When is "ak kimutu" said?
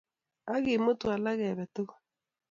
0.53-1.05